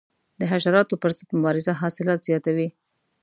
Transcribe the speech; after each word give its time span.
د 0.39 0.41
حشراتو 0.51 0.95
پر 1.01 1.11
ضد 1.17 1.29
مبارزه 1.37 1.71
حاصلات 1.81 2.19
زیاتوي. 2.27 2.67